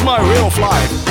is 0.00 0.06
my 0.58 1.09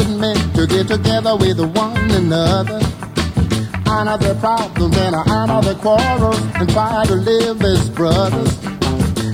way 0.00 0.06
of 0.06 0.20
life. 0.20 0.40
together 0.88 1.36
with 1.36 1.60
one 1.76 2.10
another. 2.10 2.80
Honor 3.86 4.18
their 4.18 4.34
problems 4.36 4.96
and 4.96 5.14
honor 5.14 5.62
their 5.62 5.74
quarrels 5.74 6.40
and 6.54 6.68
try 6.70 7.04
to 7.06 7.14
live 7.14 7.62
as 7.62 7.88
brothers. 7.90 8.64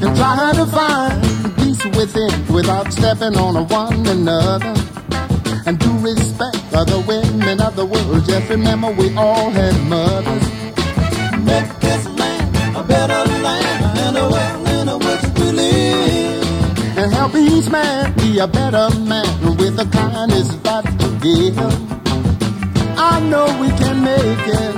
And 0.03 0.16
try 0.16 0.53
to 0.55 0.66
find 0.66 1.56
peace 1.56 1.84
within 1.84 2.32
without 2.53 2.93
stepping 2.93 3.37
on 3.37 3.69
one 3.69 4.06
another. 4.06 4.75
And 5.66 5.78
do 5.78 5.91
respect 5.99 6.59
other 6.72 7.00
women 7.00 7.60
of 7.60 7.76
the 7.76 7.84
world. 7.84 8.25
Just 8.26 8.49
remember 8.50 8.91
we 8.93 9.15
all 9.16 9.50
had 9.50 9.76
mothers. 9.88 10.47
Make 11.44 11.69
this 11.81 12.06
land 12.19 12.76
a 12.76 12.82
better 12.82 13.22
land 13.43 13.99
and 13.99 14.16
a 14.16 14.28
world 14.28 14.69
in 14.69 14.99
which 15.06 15.25
we 15.38 15.53
live. 15.53 16.99
And 16.99 17.12
help 17.12 17.34
each 17.34 17.69
man 17.71 18.15
be 18.15 18.38
a 18.38 18.47
better 18.47 18.88
man 19.00 19.25
the 19.76 19.84
kindness 19.92 20.48
that 20.64 20.84
give. 21.20 21.59
I 22.98 23.20
know 23.20 23.44
we 23.60 23.69
can 23.76 24.03
make 24.03 24.47
it. 24.48 24.75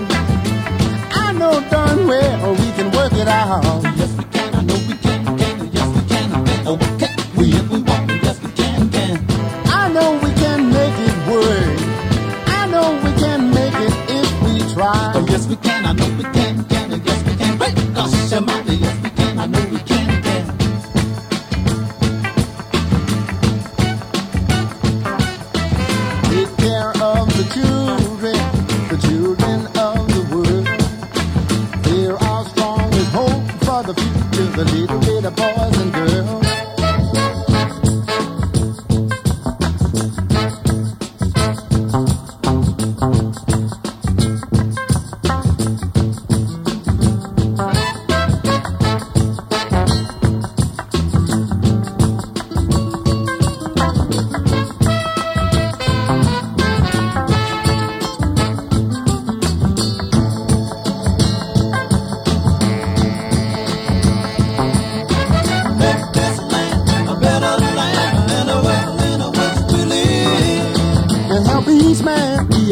I 1.14 1.32
know 1.32 1.60
darn 1.70 2.08
well 2.08 2.50
we 2.54 2.72
can 2.72 2.90
work 2.90 3.12
it 3.12 3.28
out. 3.28 3.62
Yes, 3.96 4.17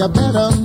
better. 0.09 0.56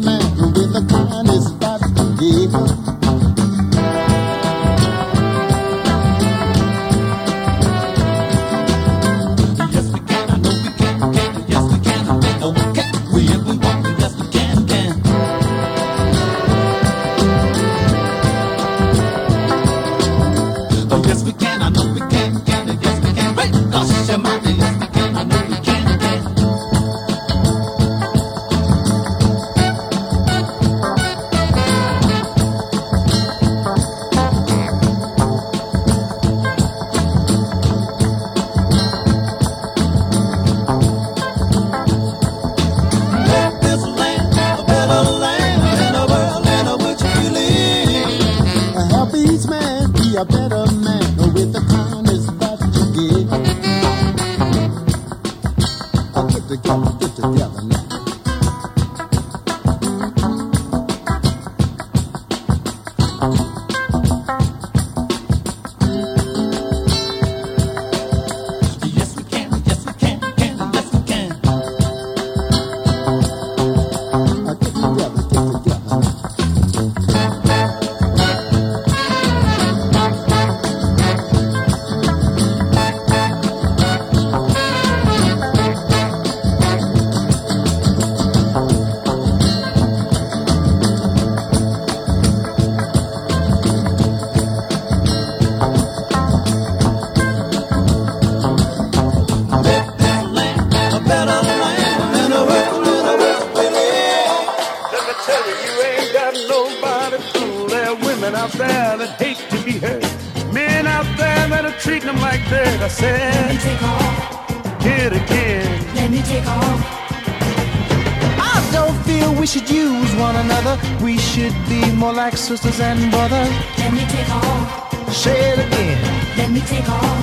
Sisters 122.57 122.81
and 122.81 123.09
brothers. 123.11 123.47
Let 123.79 123.93
me 123.93 124.03
take 124.11 124.29
off. 124.29 125.13
Say 125.13 125.39
it 125.51 125.59
again. 125.65 125.99
Let 126.35 126.49
me 126.51 126.59
take 126.59 126.89
off. 126.89 127.19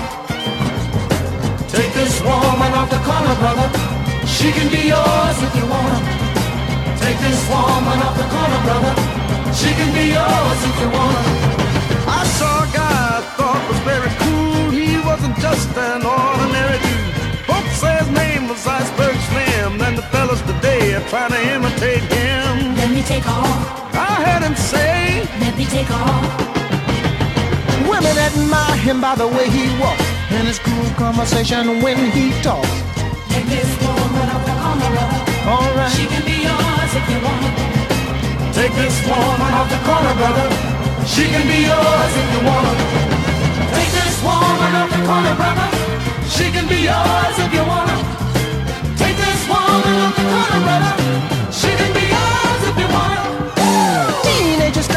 Take 1.68 1.92
this 1.92 2.16
woman 2.24 2.72
off 2.78 2.88
the 2.88 3.00
corner, 3.04 3.36
brother. 3.36 3.68
She 4.24 4.48
can 4.56 4.68
be 4.72 4.88
yours 4.88 5.36
if 5.46 5.52
you 5.58 5.66
want 5.68 5.92
her. 5.92 6.02
Take 7.04 7.18
this 7.20 7.40
woman 7.52 7.98
off 8.06 8.16
the 8.16 8.28
corner, 8.32 8.60
brother. 8.64 8.94
She 9.52 9.70
can 9.76 9.90
be 9.92 10.16
yours 10.16 10.60
if 10.68 10.76
you 10.80 10.88
want 10.96 11.12
her. 11.20 11.36
I 12.08 12.22
saw 12.38 12.64
a 12.64 12.68
guy 12.72 12.96
I 13.16 13.20
thought 13.36 13.62
was 13.68 13.80
very 13.84 14.12
cool. 14.24 14.70
He 14.80 14.96
wasn't 15.04 15.36
just 15.44 15.68
an 15.76 16.08
ordinary 16.08 16.80
dude. 16.80 17.44
Folks 17.44 17.76
say 17.76 17.92
his 18.00 18.10
name 18.16 18.48
was 18.48 18.66
Iceberg 18.66 19.16
Slim. 19.28 19.76
And 19.86 19.94
the 19.98 20.06
fellas 20.08 20.40
today 20.48 20.94
are 20.96 21.06
trying 21.12 21.32
to 21.36 21.42
imitate 21.52 22.04
him. 22.16 22.76
Let 22.80 22.90
me 22.96 23.02
take 23.02 23.28
off. 23.28 23.77
Take 25.78 25.90
off. 25.94 26.24
Women 27.86 28.16
admire 28.28 28.76
him 28.86 29.00
by 29.00 29.14
the 29.14 29.28
way 29.36 29.46
he 29.48 29.64
walks 29.78 30.08
and 30.34 30.46
his 30.46 30.58
cool 30.58 30.88
conversation 30.98 31.80
when 31.82 31.98
he 32.16 32.26
talks. 32.42 32.74
Take 33.30 33.46
this 33.46 33.70
woman 33.82 34.26
off 34.34 34.42
the 34.48 34.56
corner, 34.62 34.90
brother. 34.94 35.20
All 35.52 35.70
right. 35.78 35.92
She 35.94 36.04
can 36.12 36.22
be 36.26 36.36
yours 36.48 36.92
if 36.98 37.06
you 37.12 37.20
want. 37.26 37.44
Take 38.58 38.74
this 38.82 38.96
woman 39.06 39.52
off 39.58 39.68
the 39.74 39.80
corner, 39.86 40.14
brother. 40.20 40.46
She 41.06 41.24
can 41.32 41.44
be 41.46 41.60
yours 41.70 42.12
if 42.22 42.26
you 42.34 42.42
want. 42.48 42.78
Take 43.74 43.92
this 43.98 44.16
woman 44.26 44.72
off 44.80 44.90
the 44.96 45.02
corner, 45.08 45.34
brother. 45.40 45.68
She 46.34 46.46
can 46.54 46.66
be 46.66 46.80
yours 46.90 47.36
if 47.44 47.50
you 47.56 47.64
want. 47.72 48.02
Take 49.02 49.16
this 49.26 49.40
woman 49.52 49.96
off 50.06 50.14
the 50.18 50.26
corner, 50.32 50.60
brother. 50.66 51.37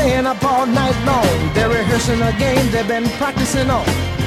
Staying 0.02 0.26
up 0.26 0.44
all 0.44 0.66
night 0.66 0.98
long. 1.06 1.54
They're 1.54 1.70
rehearsing 1.70 2.22
a 2.22 2.34
game 2.40 2.66
they've 2.72 2.88
been 2.88 3.08
practicing 3.22 3.70
on. 3.70 3.86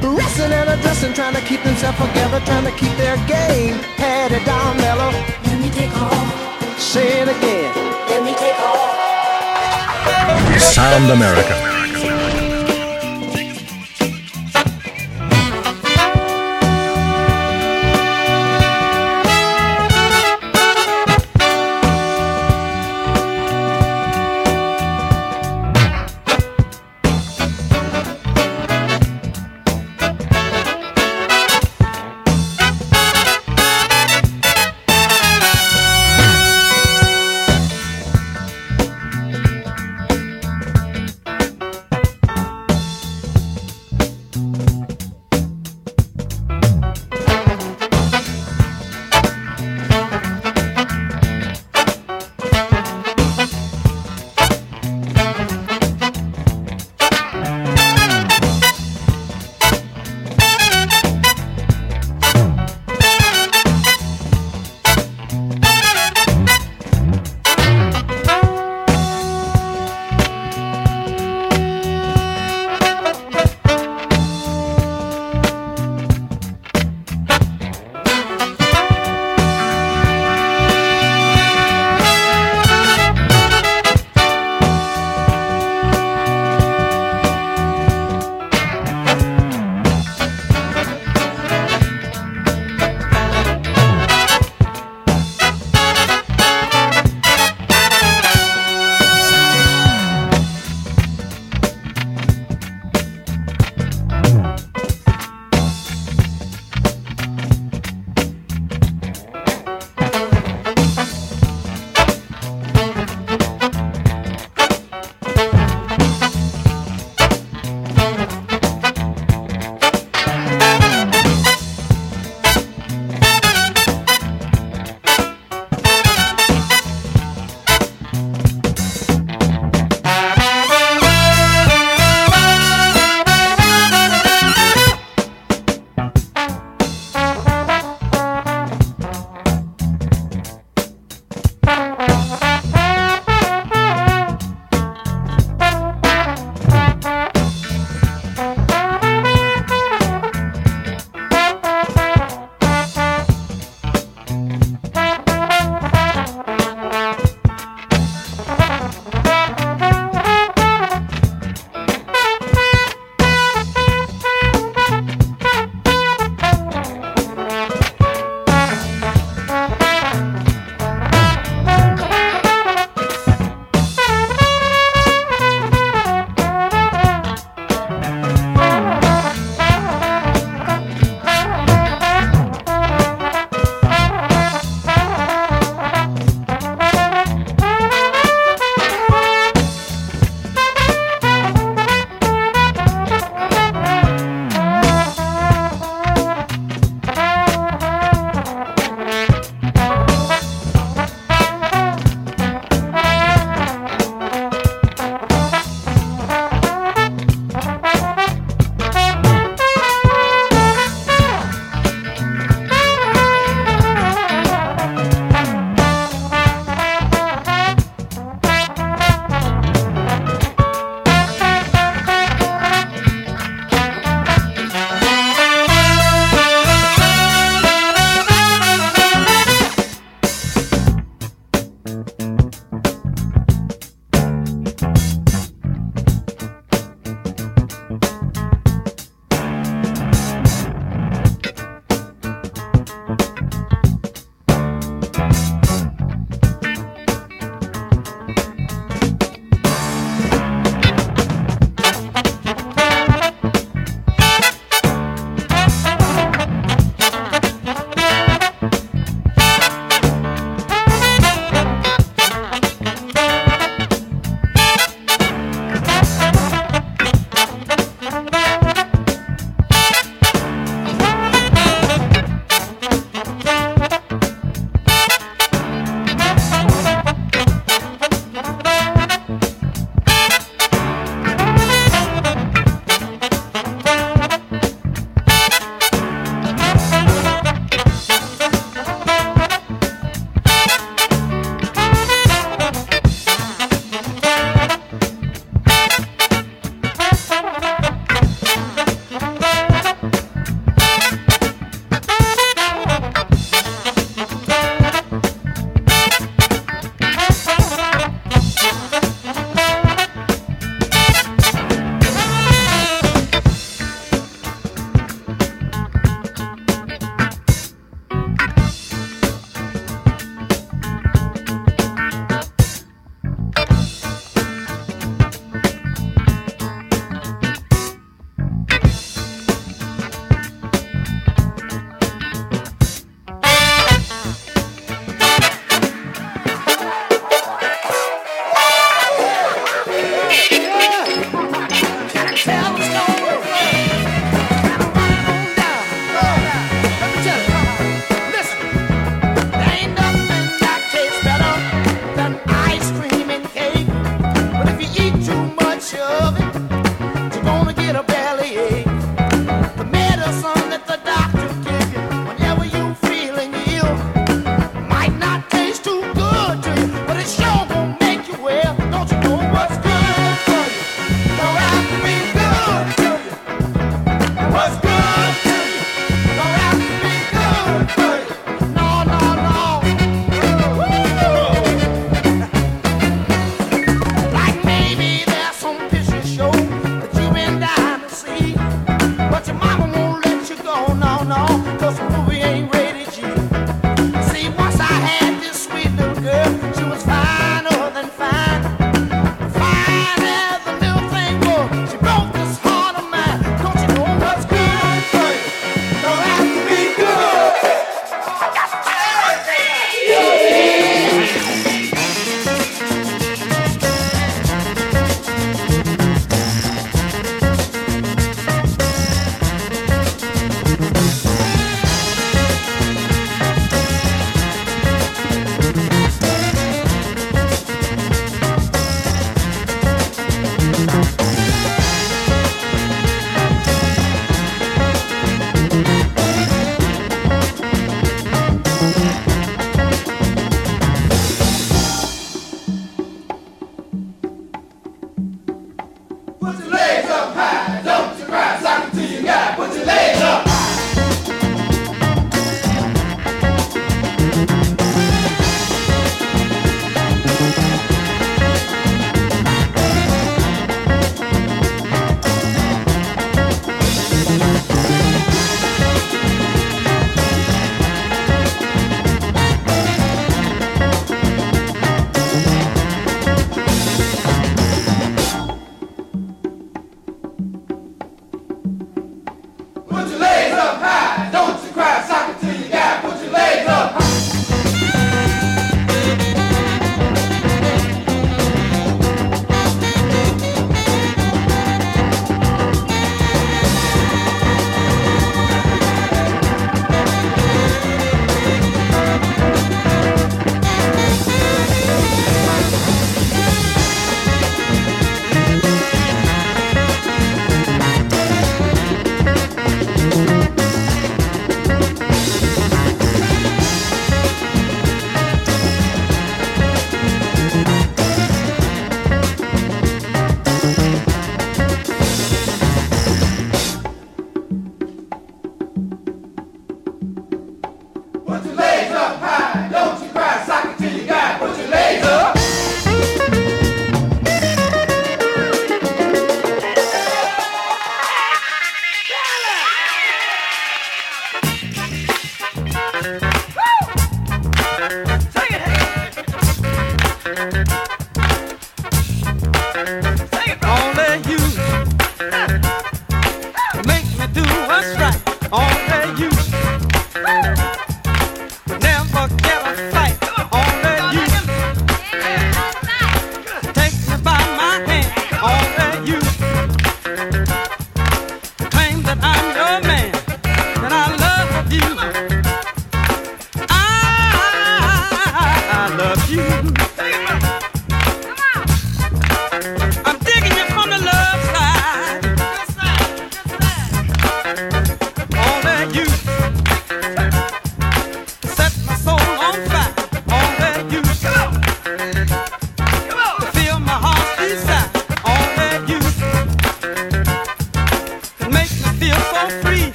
Wrestling 0.00 0.52
and 0.52 0.68
addressing, 0.70 1.12
trying 1.12 1.34
to 1.34 1.40
keep 1.40 1.62
themselves 1.64 1.98
together, 1.98 2.38
trying 2.46 2.66
to 2.70 2.74
keep 2.80 2.94
their 2.96 3.16
game 3.26 3.74
headed 3.98 4.44
down 4.44 4.76
mellow. 4.76 5.10
Let 5.46 5.58
me 5.60 5.70
take 5.70 5.94
off. 5.96 6.28
Say 6.78 7.22
it 7.22 7.28
again. 7.28 7.72
Let 8.10 8.22
me 8.22 8.32
take 8.34 8.58
off. 8.60 8.94
Sound 10.60 11.10
America. 11.10 11.75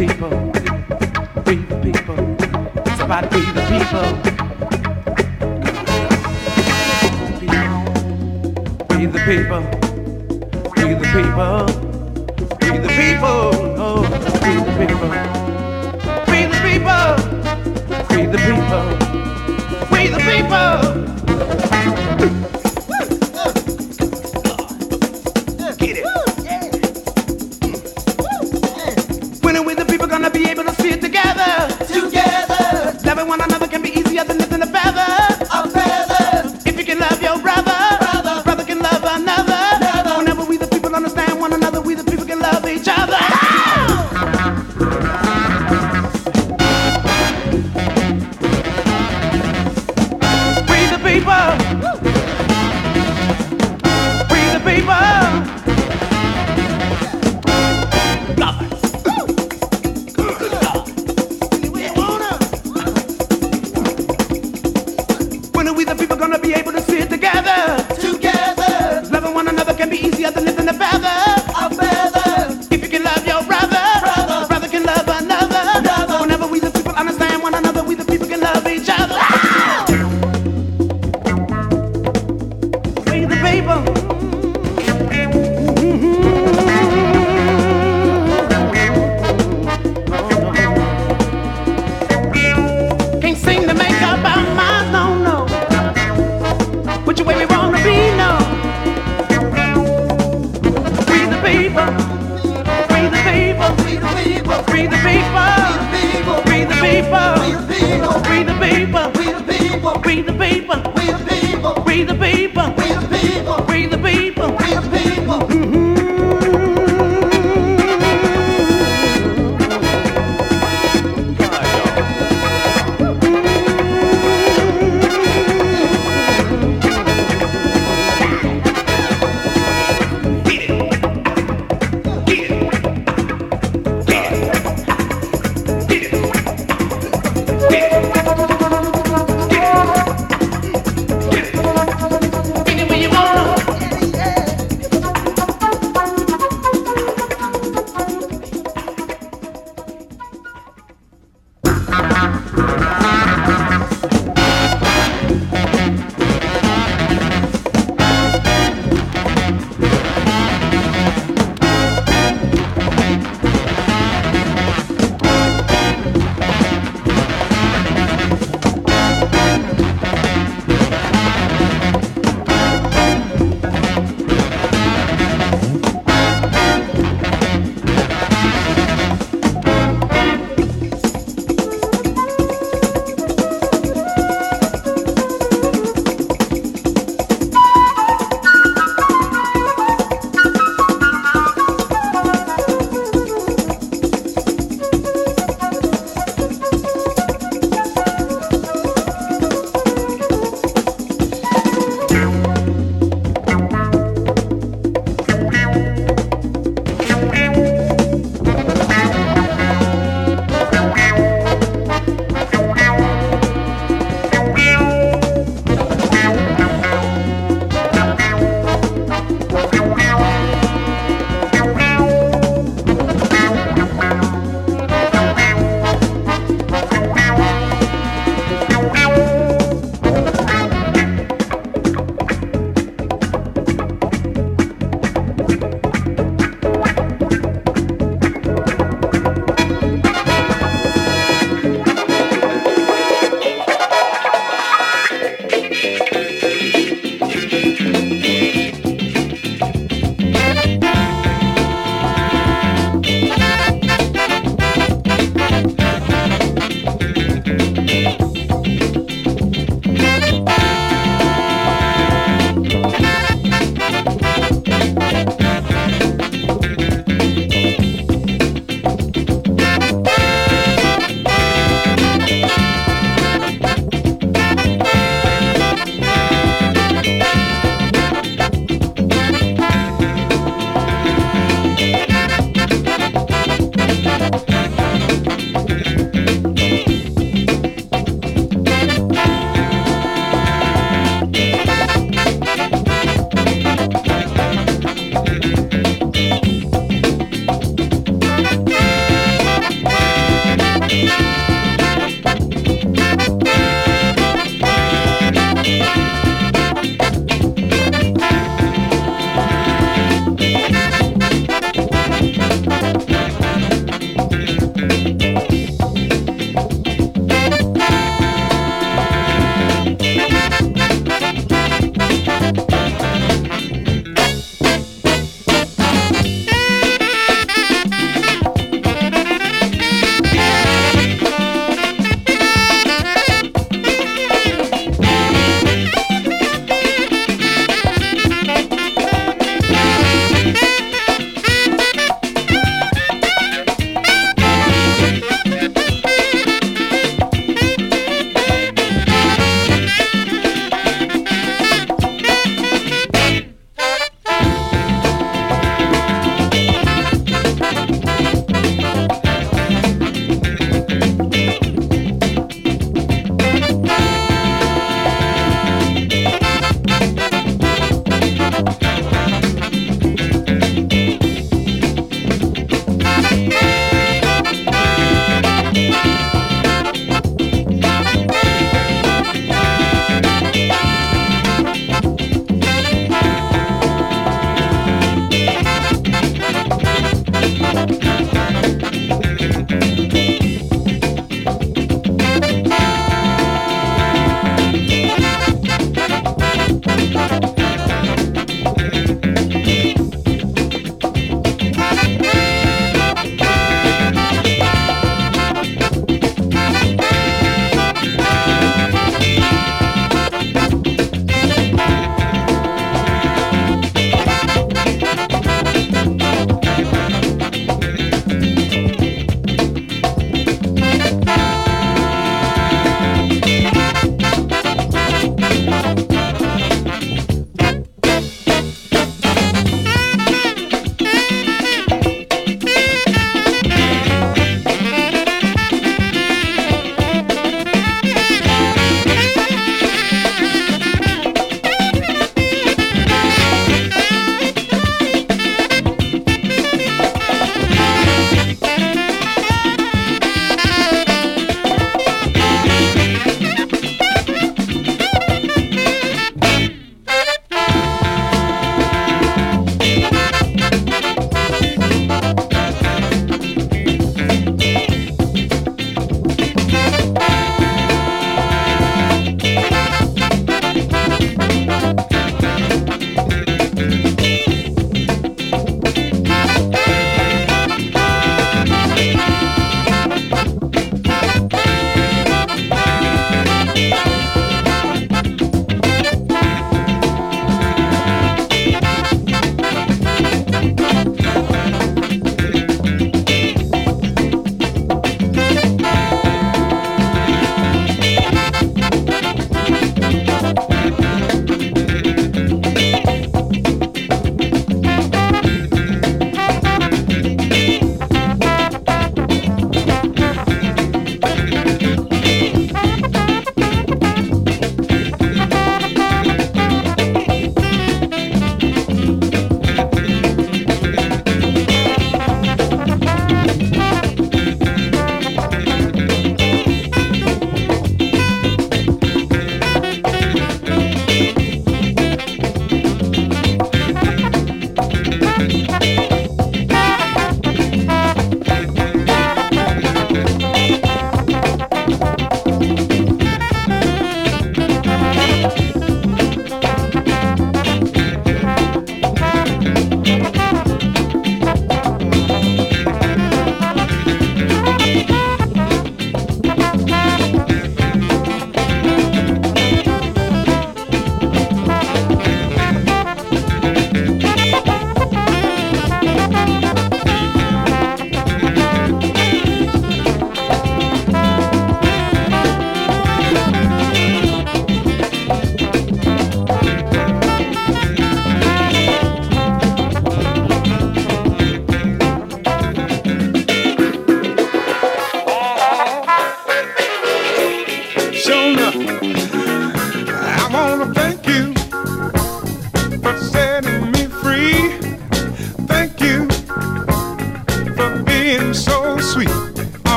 people. 0.00 0.30
Be 1.44 1.56
the 1.56 1.76
people. 1.84 2.16
Somebody 2.96 3.28
be 3.28 3.40
the 3.52 3.62
people. 3.68 4.08
Be 8.88 9.04
the 9.04 9.20
people. 9.28 9.62
Be 10.74 10.94
the 10.94 11.06
people. 11.16 11.66
Be 12.60 12.68
the 12.78 12.88
people. 13.00 13.50
Oh, 13.76 14.00
be 14.44 14.52
the 14.66 14.72
people. 14.80 15.10
Be 16.30 16.40
the 16.50 16.58
people. 16.64 17.08
Be 18.08 18.20
the 18.24 18.38
people. 18.48 18.86
Be 19.90 20.02
the 20.08 20.18
people. 20.30 20.89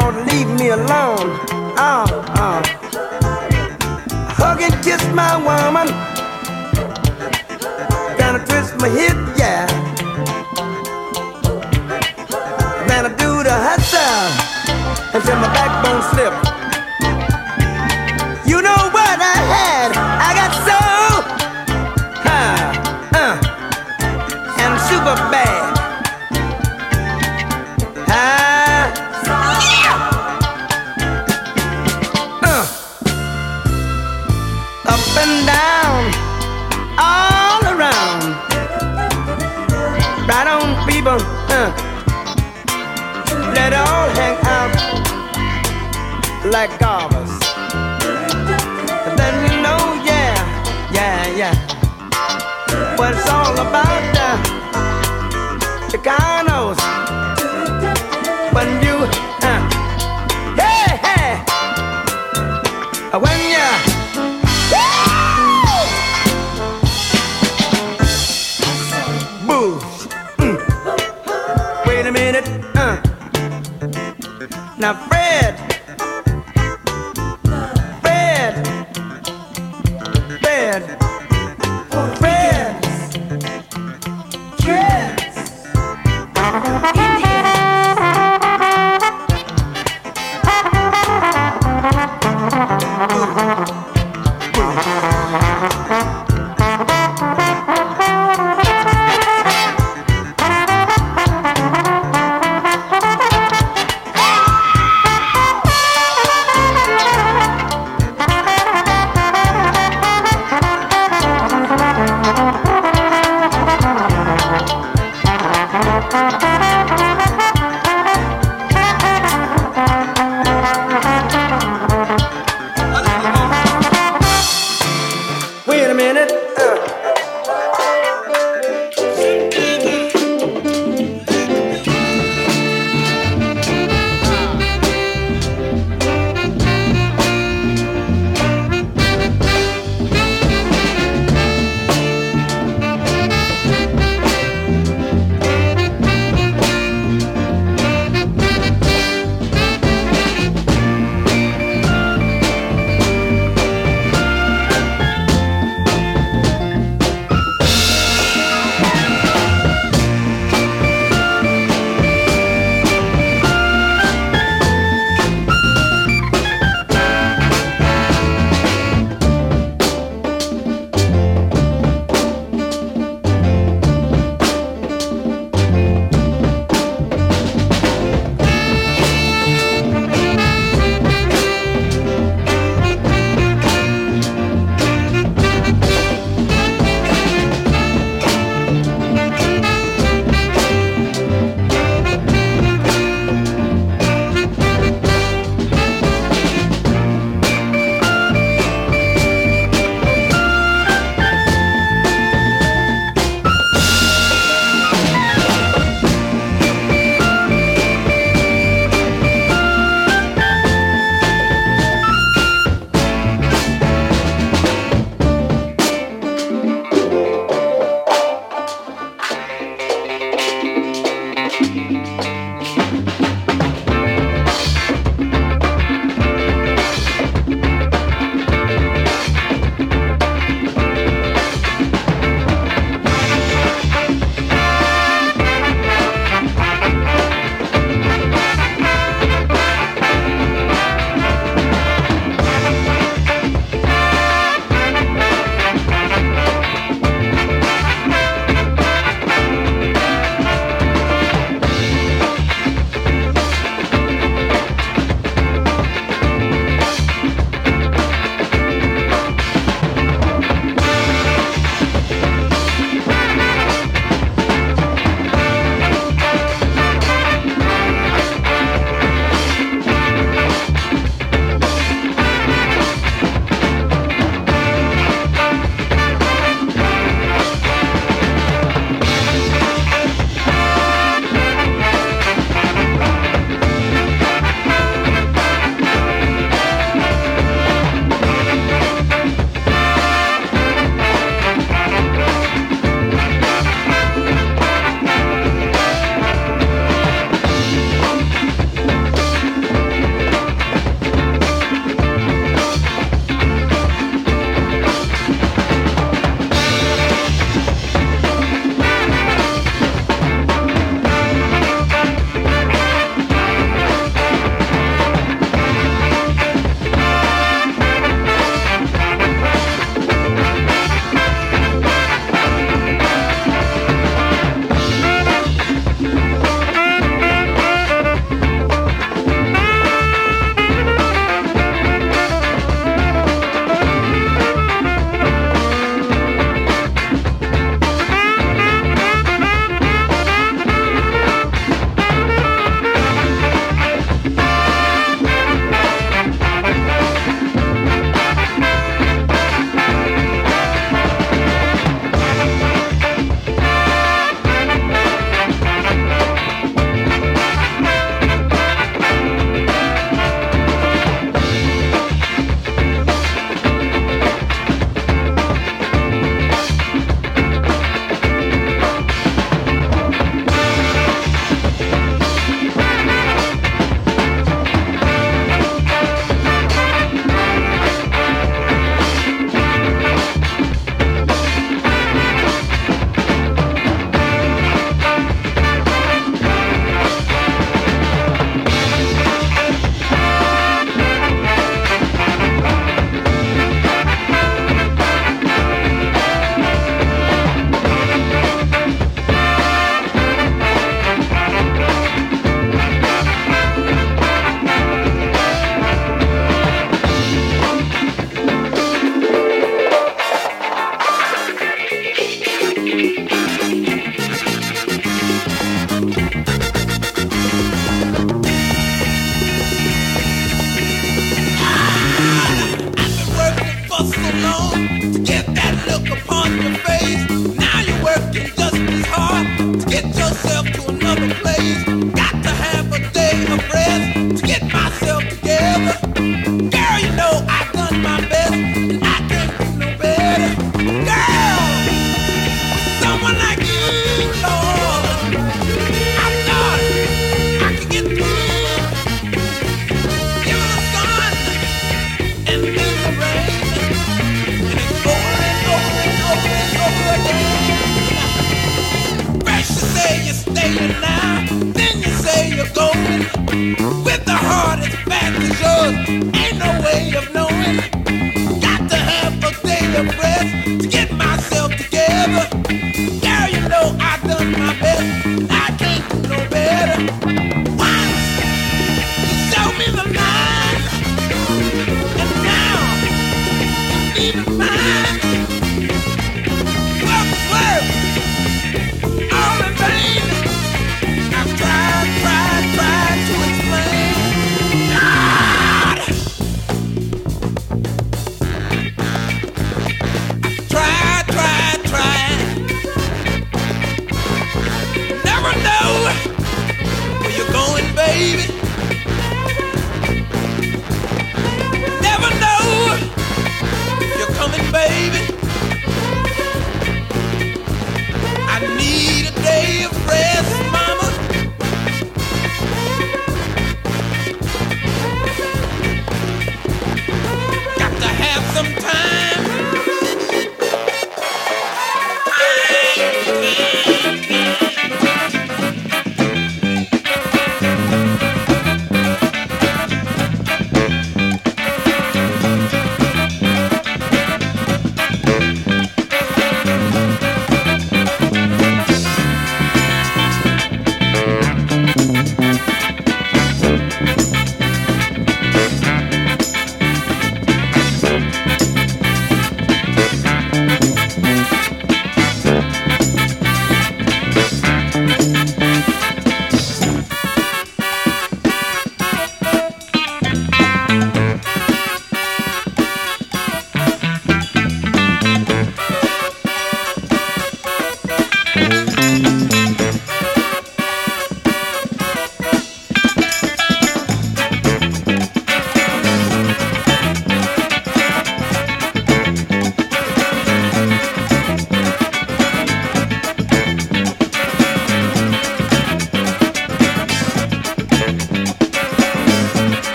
don't 0.00 0.26
leave 0.26 0.48
me 0.60 0.68
alone. 0.68 1.28
Oh, 1.76 2.04
oh. 2.42 2.60
Hug 4.38 4.60
and 4.62 4.74
kiss 4.84 5.02
my 5.12 5.36
woman. 5.36 5.88
Then 8.18 8.36
I 8.36 8.44
twist 8.48 8.76
my 8.78 8.88
hip, 8.88 9.18
yeah. 9.36 9.66
Then 12.88 13.06
I 13.06 13.10
do 13.24 13.42
the 13.42 13.56
hustle 13.66 14.28
until 15.14 15.36
my 15.36 15.48
backbone 15.52 16.02
slips. 16.10 16.57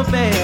Are 0.00 0.10
bad. 0.10 0.39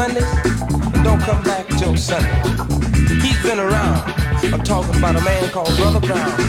Mondays 0.00 0.24
and 0.94 1.04
don't 1.04 1.20
come 1.20 1.42
back 1.42 1.66
till 1.76 1.94
Sunday. 1.94 2.32
He's 3.20 3.42
been 3.42 3.60
around. 3.60 4.00
I'm 4.44 4.62
talking 4.62 4.96
about 4.96 5.14
a 5.16 5.20
man 5.20 5.50
called 5.50 5.76
Brother 5.76 6.00
Brown. 6.00 6.40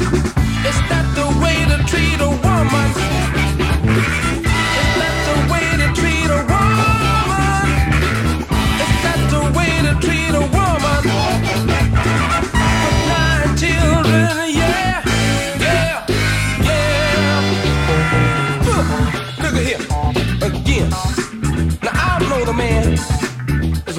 Is 0.69 0.79
that 0.87 1.05
the 1.19 1.27
way 1.43 1.57
to 1.67 1.83
treat 1.83 2.21
a 2.21 2.29
woman? 2.29 2.89
Is 4.79 4.91
that 5.01 5.15
the 5.27 5.35
way 5.51 5.67
to 5.81 5.87
treat 5.99 6.29
a 6.31 6.41
woman? 6.47 7.67
Is 8.85 8.95
that 9.03 9.19
the 9.35 9.43
way 9.57 9.71
to 9.87 9.93
treat 9.99 10.33
a 10.33 10.45
woman? 10.55 11.01
With 12.85 12.99
nine 13.11 13.51
children, 13.59 14.31
yeah, 14.55 15.03
yeah, 15.03 15.10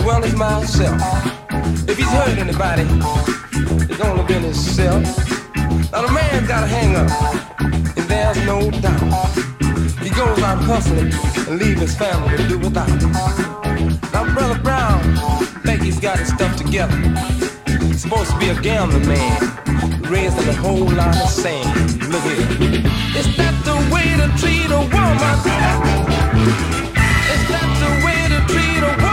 well 0.04 0.24
as 0.24 0.34
myself. 0.34 1.00
If 1.88 1.96
he's 1.96 2.10
hurt 2.10 2.38
anybody, 2.38 2.86
it's 3.90 4.00
only 4.00 4.24
been 4.24 4.42
himself. 4.42 5.02
Now 5.92 6.02
the 6.02 6.12
man's 6.12 6.48
got 6.48 6.64
a 6.64 6.66
hang 6.66 6.96
up, 6.96 7.10
and 7.96 8.08
there's 8.08 8.38
no 8.44 8.70
doubt. 8.70 9.28
He 10.02 10.10
goes 10.10 10.42
out 10.42 10.58
hustling 10.58 11.12
and 11.46 11.58
leave 11.58 11.78
his 11.78 11.94
family 11.96 12.36
to 12.36 12.48
do 12.48 12.58
without. 12.58 12.88
Now 14.12 14.32
brother 14.34 14.58
Brown 14.60 15.02
think 15.62 15.82
he's 15.82 16.00
got 16.00 16.18
his 16.18 16.28
stuff 16.28 16.56
together. 16.56 16.96
He's 17.66 18.02
supposed 18.02 18.30
to 18.30 18.38
be 18.38 18.48
a 18.48 18.60
gambling 18.60 19.06
man, 19.06 20.02
raising 20.10 20.48
a 20.48 20.54
whole 20.54 20.88
lot 20.90 21.16
of 21.16 21.28
sand. 21.28 22.02
Look 22.10 22.22
here. 22.24 22.82
Is 23.16 23.36
that 23.36 23.54
the 23.64 23.76
way 23.92 24.08
to 24.20 24.26
treat 24.40 24.70
a 24.70 24.80
woman? 24.80 25.16
Is 27.34 27.42
that 27.52 27.68
the 27.82 27.90
way 28.04 28.28
to 28.34 28.52
treat 28.52 28.82
a 28.82 28.96
woman? 28.96 29.11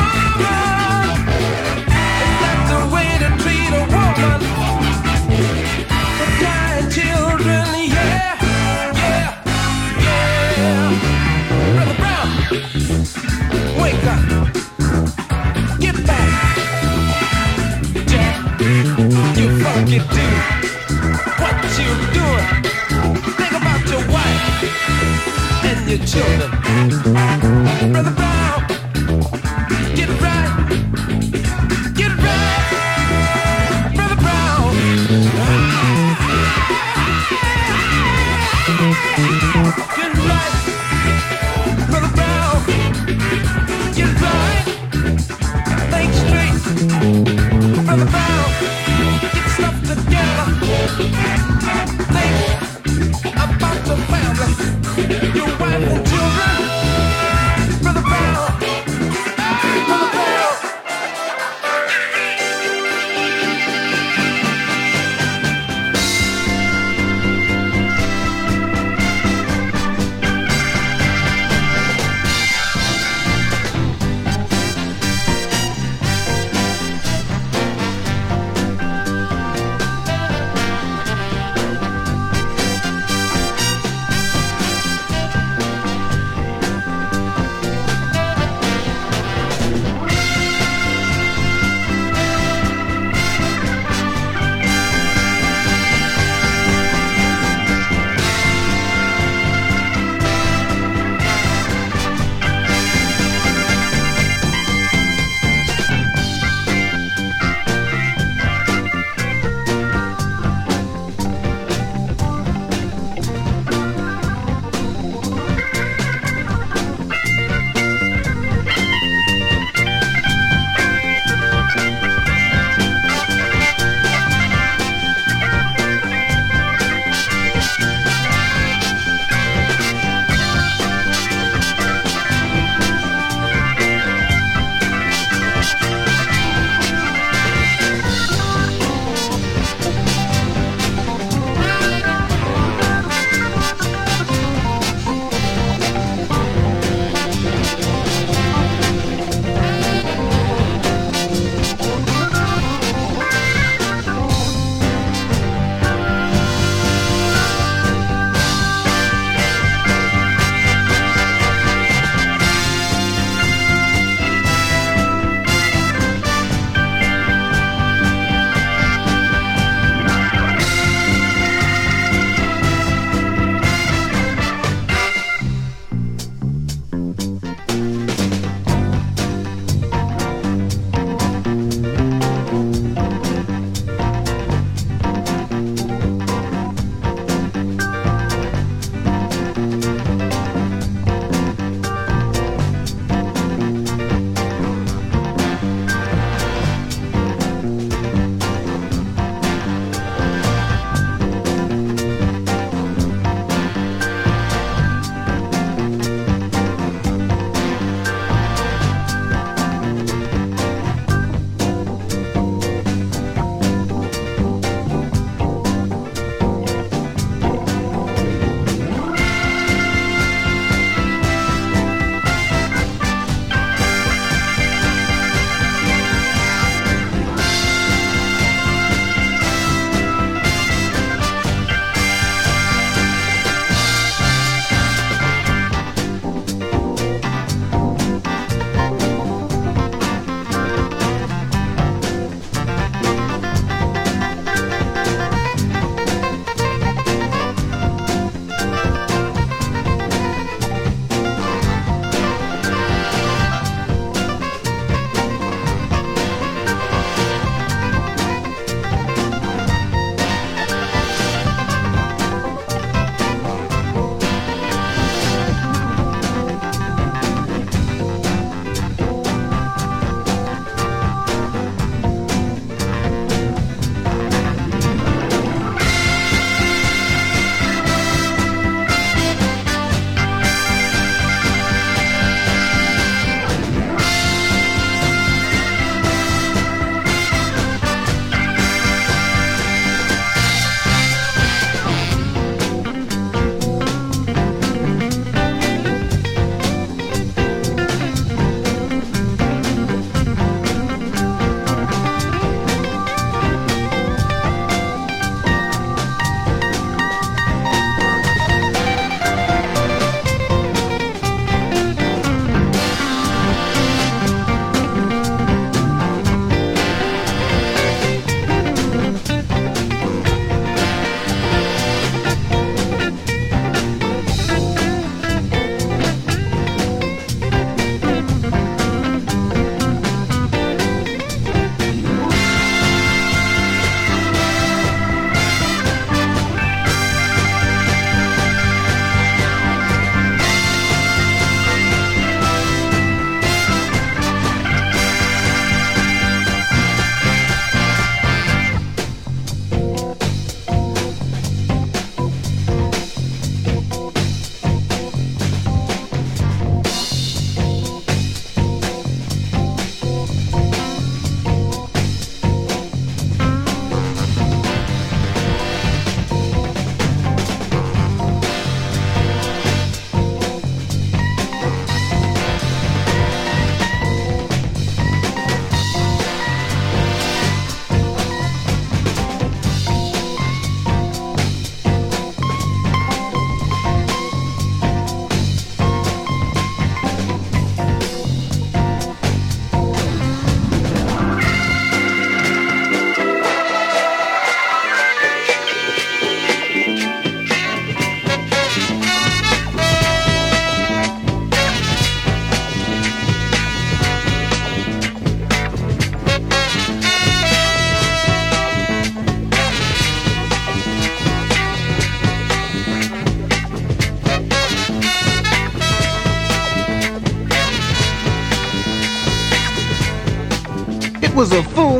Your 25.89 25.97
children. 26.05 26.49
Brother 27.91 28.11
Brown, 28.11 28.48
Think 50.99 51.28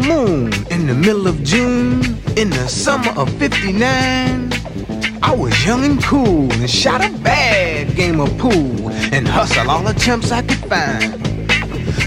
moon 0.10 0.52
in 0.72 0.88
the 0.88 0.96
middle 0.96 1.28
of 1.28 1.44
June 1.44 2.02
in 2.36 2.50
the 2.50 2.68
summer 2.68 3.12
of 3.12 3.30
59. 3.38 4.52
I 5.22 5.36
was 5.36 5.54
young 5.64 5.84
and 5.86 6.04
cool 6.04 6.52
and 6.52 6.68
shot 6.68 7.06
a 7.06 7.12
bad 7.20 7.96
game 7.96 8.20
of 8.20 8.36
pool 8.40 8.90
and 9.14 9.28
hustled 9.28 9.68
all 9.68 9.84
the 9.84 9.94
chumps 9.94 10.32
I 10.32 10.42
could 10.42 10.64
find. 10.74 11.08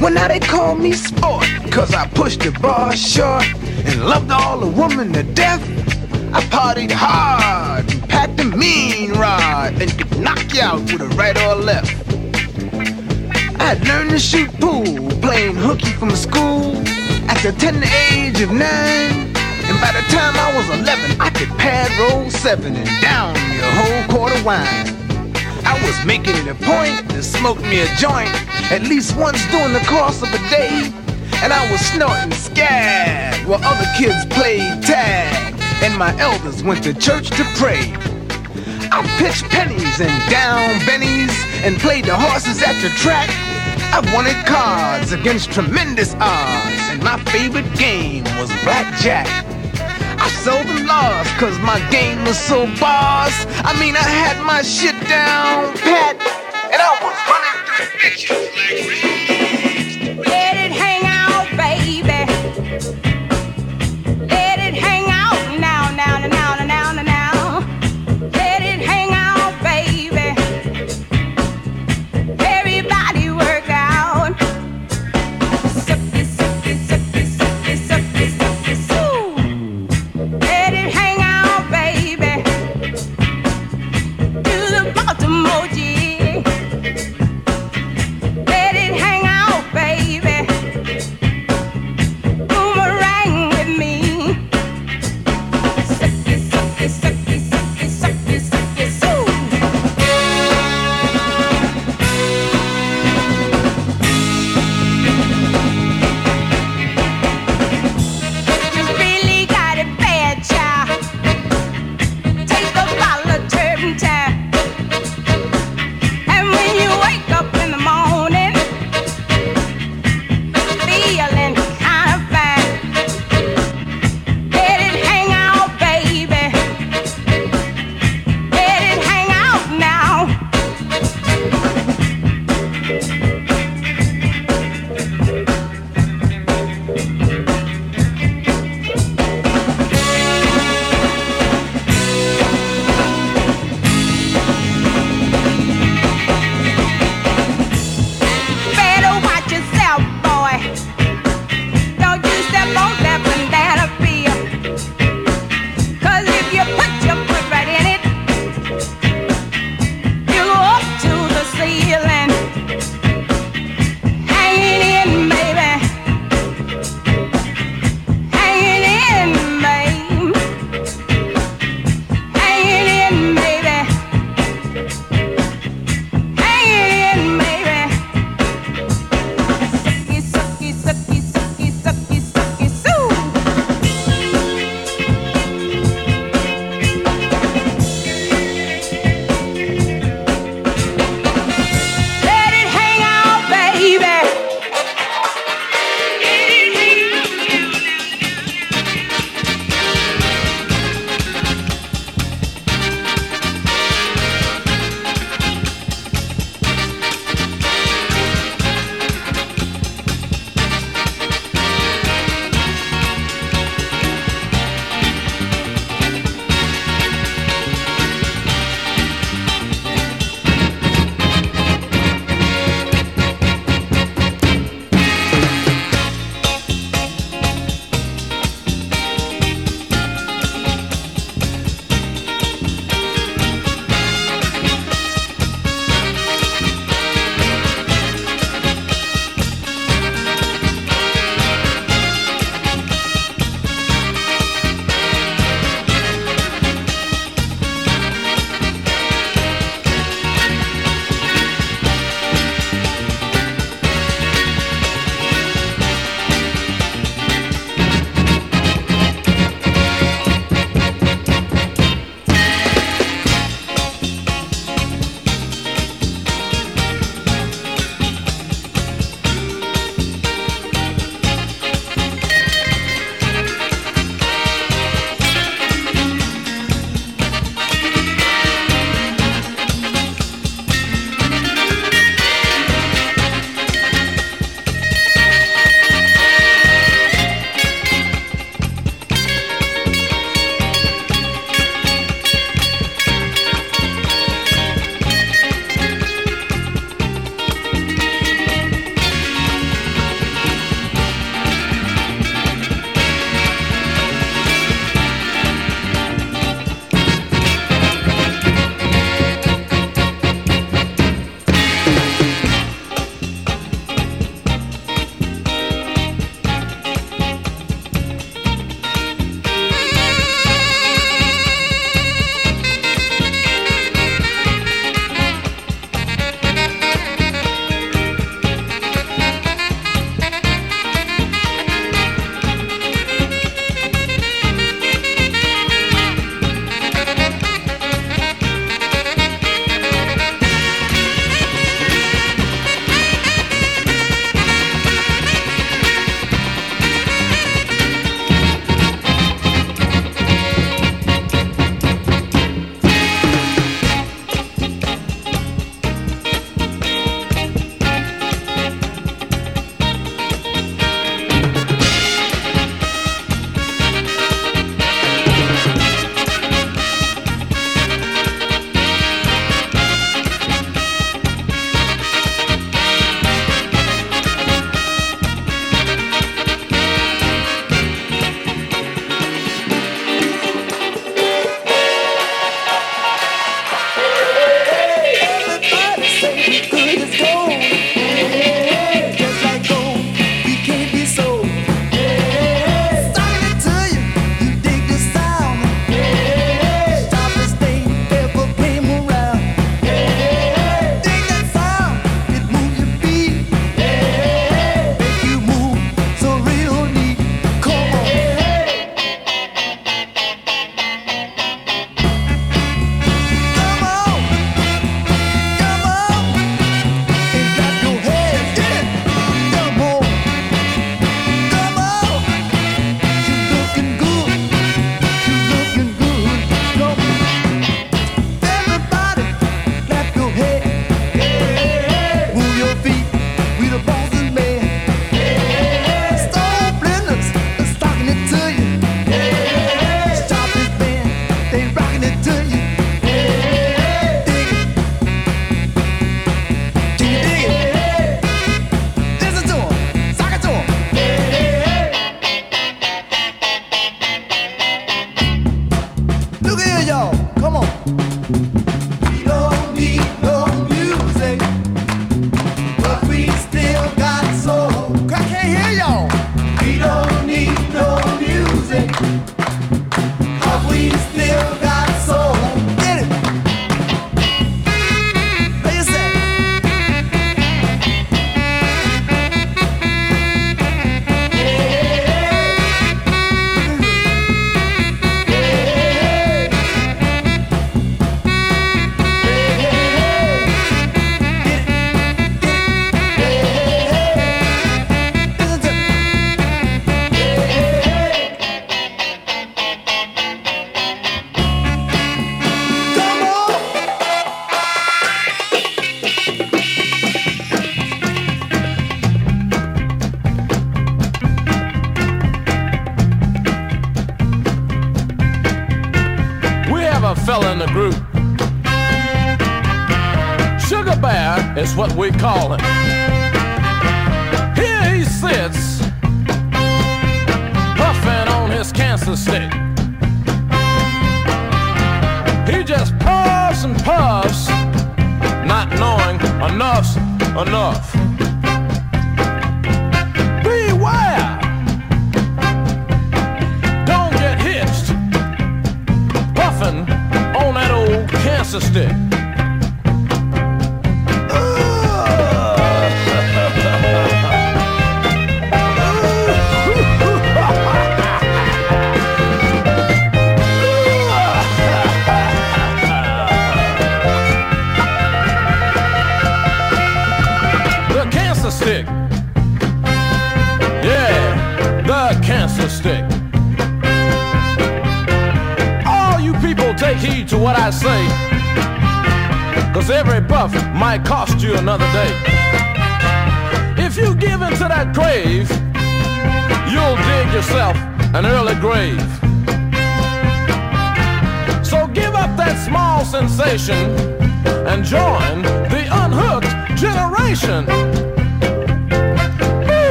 Well, 0.00 0.12
now 0.12 0.26
they 0.26 0.40
call 0.40 0.74
me 0.74 0.92
sport, 0.92 1.46
cause 1.70 1.94
I 1.94 2.08
pushed 2.08 2.40
the 2.40 2.50
bar 2.50 2.96
short 2.96 3.44
and 3.86 4.04
loved 4.04 4.32
all 4.32 4.58
the 4.58 4.72
women 4.80 5.12
to 5.12 5.22
death. 5.22 5.62
I 6.34 6.40
partied 6.56 6.90
hard 6.90 7.88
and 7.92 8.08
packed 8.08 8.40
a 8.40 8.44
mean 8.44 9.12
rod 9.12 9.80
and 9.80 9.90
could 9.96 10.18
knock 10.18 10.52
you 10.52 10.62
out 10.62 10.80
with 10.90 11.02
a 11.02 11.08
right 11.20 11.36
or 11.36 11.52
a 11.52 11.62
left. 11.70 11.94
I 13.60 13.74
learned 13.86 14.10
to 14.10 14.18
shoot 14.18 14.50
pool, 14.60 15.08
playing 15.20 15.54
hooky 15.54 15.92
from 16.00 16.10
school 16.16 16.82
the 17.42 17.50
tender 17.50 17.88
age 18.12 18.40
of 18.40 18.52
nine. 18.52 19.34
And 19.66 19.80
by 19.80 19.90
the 19.90 20.04
time 20.14 20.36
I 20.36 20.54
was 20.54 20.68
11, 20.78 21.20
I 21.20 21.28
could 21.30 21.48
pad 21.58 21.90
roll 21.98 22.30
seven 22.30 22.76
and 22.76 23.00
down 23.02 23.34
me 23.34 23.58
a 23.58 23.70
whole 23.72 24.16
quart 24.16 24.32
of 24.32 24.44
wine. 24.44 24.86
I 25.66 25.74
was 25.84 26.06
making 26.06 26.36
it 26.36 26.46
a 26.46 26.54
point 26.54 27.10
to 27.10 27.20
smoke 27.20 27.60
me 27.62 27.80
a 27.80 27.86
joint 27.96 28.30
at 28.70 28.82
least 28.82 29.16
once 29.16 29.44
during 29.50 29.72
the 29.72 29.84
course 29.90 30.22
of 30.22 30.28
a 30.32 30.38
day. 30.50 30.92
And 31.42 31.52
I 31.52 31.68
was 31.72 31.80
snorting 31.80 32.30
scag 32.30 33.44
while 33.44 33.60
other 33.64 33.90
kids 33.98 34.24
played 34.26 34.80
tag. 34.84 35.60
And 35.82 35.98
my 35.98 36.16
elders 36.20 36.62
went 36.62 36.84
to 36.84 36.94
church 36.94 37.30
to 37.30 37.44
pray. 37.58 37.92
I 38.94 39.02
pitched 39.18 39.50
pennies 39.50 39.98
and 39.98 40.30
down 40.30 40.78
bennies 40.86 41.34
and 41.66 41.76
played 41.78 42.04
the 42.04 42.14
horses 42.14 42.62
at 42.62 42.80
the 42.82 42.90
track. 42.90 43.30
I 43.92 44.00
wanted 44.14 44.36
cards 44.46 45.12
against 45.12 45.50
tremendous 45.50 46.14
odds, 46.14 46.61
my 47.02 47.18
favorite 47.30 47.70
game 47.74 48.24
was 48.38 48.48
blackjack. 48.62 49.26
I 50.20 50.28
seldom 50.28 50.86
lost 50.86 51.30
cause 51.36 51.58
my 51.58 51.80
game 51.90 52.24
was 52.24 52.38
so 52.38 52.66
boss. 52.78 53.34
I 53.64 53.74
mean, 53.80 53.96
I 53.96 54.06
had 54.06 54.40
my 54.46 54.62
shit 54.62 54.94
down 55.08 55.74
pat, 55.78 56.21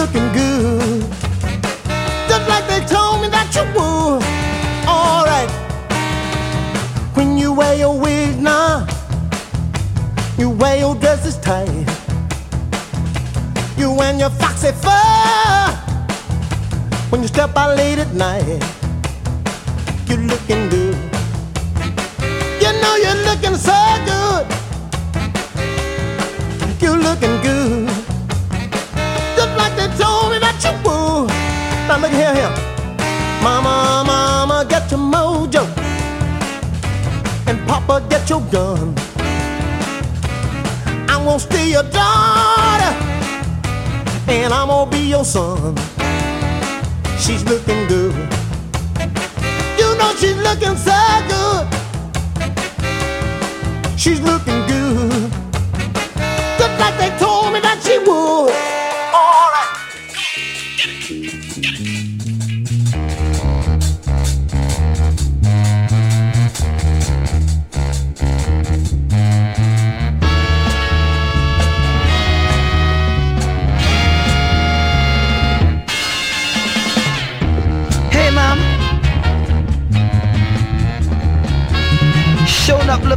looking 0.00 0.32
good. 0.32 1.02
Just 2.26 2.48
like 2.48 2.66
they 2.72 2.80
told 2.86 3.20
me 3.20 3.28
that 3.28 3.48
you 3.56 3.64
would. 3.76 4.22
Alright. 4.88 5.50
When 7.14 7.36
you 7.36 7.52
wear 7.52 7.74
your 7.74 7.98
wig 8.00 8.40
now, 8.40 8.86
you 10.38 10.48
wear 10.48 10.78
your 10.78 10.94
dresses 10.94 11.36
tight. 11.36 11.86
You 13.76 13.90
and 14.00 14.18
your 14.18 14.30
foxy 14.40 14.72
fur. 14.84 15.66
When 17.10 17.20
you 17.20 17.28
step 17.28 17.54
out 17.54 17.76
late 17.76 17.98
at 17.98 18.14
night, 18.14 18.62
you're 20.08 20.24
looking 20.32 20.70
good. 20.70 20.96
You 22.62 22.72
know 22.80 22.94
you're 23.04 23.22
looking 23.28 23.56
so 23.68 23.78
good. 24.10 24.44
You're 26.80 26.96
looking 26.96 27.36
good. 27.42 27.89
Like 29.60 29.76
they 29.76 29.88
told 30.02 30.32
me 30.32 30.38
that 30.38 30.56
you 30.64 30.72
would. 30.84 31.28
Now 31.86 32.00
look 32.00 32.12
here, 32.12 32.34
here. 32.34 32.54
Mama, 33.42 34.04
mama, 34.06 34.64
get 34.66 34.90
your 34.90 35.00
mojo. 35.00 35.64
And 37.46 37.58
Papa, 37.68 38.02
get 38.08 38.30
your 38.30 38.40
gun. 38.50 38.94
I'm 41.10 41.24
gonna 41.26 41.38
steal 41.38 41.68
your 41.76 41.82
daughter. 41.92 42.92
And 44.28 44.50
I'm 44.54 44.68
gonna 44.68 44.90
be 44.90 45.02
your 45.14 45.26
son. 45.26 45.76
She's 47.18 47.44
looking 47.44 47.86
good. 47.86 48.16
You 49.80 49.88
know 49.98 50.10
she's 50.20 50.40
looking 50.48 50.76
so 50.88 51.00
good. 51.32 51.64
She's 53.98 54.22
looking 54.22 54.60
good. 54.72 55.30
Just 56.58 56.74
like 56.80 56.96
they 56.96 57.10
told 57.18 57.52
me 57.52 57.60
that 57.60 57.78
she 57.84 57.98
would. 57.98 58.69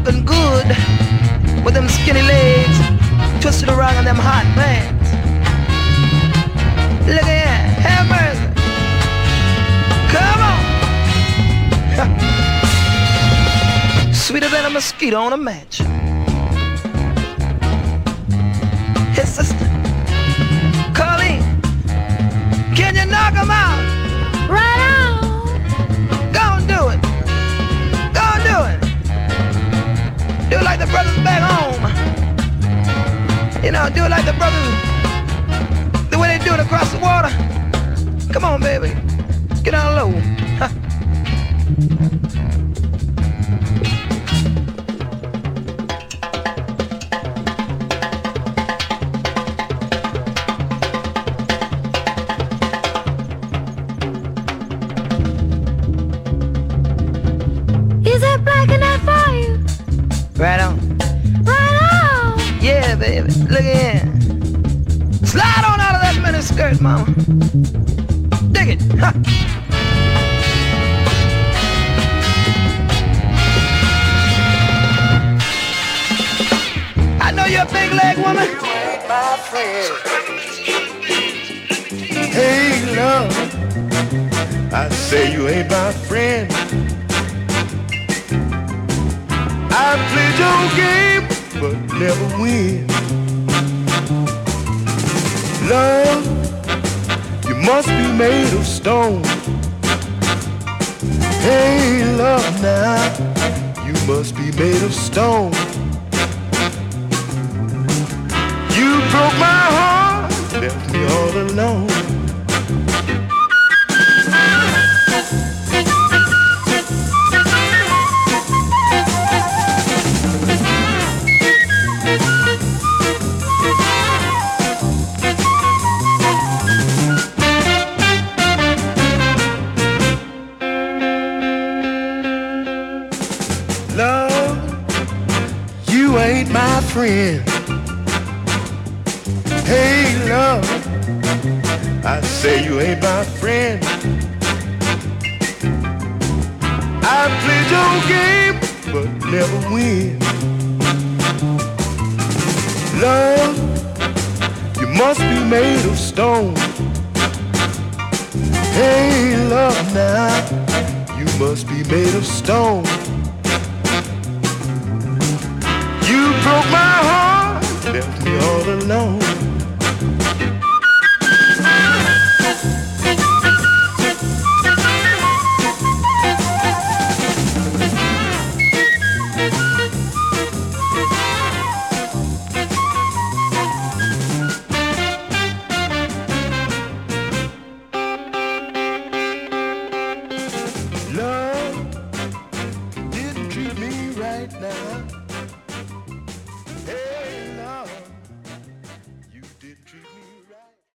Looking 0.03 0.25
good 0.25 0.67
with 1.63 1.73
them 1.73 1.87
skinny 1.87 2.21
legs 2.21 2.77
twisted 3.39 3.69
around 3.69 3.95
in 3.97 4.03
them 4.03 4.17
hot 4.17 4.43
pants. 4.53 5.09
Look 7.07 7.23
at 7.23 7.25
that. 7.25 7.79
Have 7.87 8.07
mercy. 8.11 8.47
Come 10.13 10.41
on. 10.51 10.59
Sweeter 14.13 14.49
than 14.49 14.65
a 14.65 14.69
mosquito 14.69 15.17
on 15.17 15.31
a 15.33 15.37
match. 15.37 15.77
His 19.15 19.29
sister. 19.29 19.69
Colleen. 20.93 21.43
Can 22.75 22.95
you 22.95 23.05
knock 23.05 23.35
him 23.35 23.51
out? 23.51 23.72
The 30.85 30.91
brothers 30.91 31.15
back 31.23 31.41
home. 31.41 31.81
You 33.63 33.71
know, 33.71 33.89
do 33.89 34.03
it 34.03 34.09
like 34.09 34.25
the 34.25 34.33
brothers, 34.33 36.09
the 36.09 36.17
way 36.19 36.37
they 36.37 36.43
do 36.43 36.53
it 36.53 36.59
across 36.59 36.91
the 36.91 36.99
water. 36.99 37.29
Come 38.33 38.43
on, 38.43 38.59
baby. 38.59 38.93
Get 39.63 39.73
on 39.75 39.95
low. 39.95 40.32